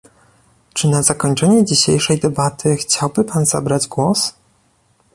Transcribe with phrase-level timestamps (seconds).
[0.73, 4.33] Czy na zakończenie dzisiejszej debaty chciałby pan zabrać głos?